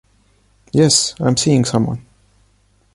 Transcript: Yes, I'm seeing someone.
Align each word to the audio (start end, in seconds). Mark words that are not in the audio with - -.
Yes, 0.71 1.13
I'm 1.19 1.37
seeing 1.37 1.63
someone. 1.63 2.03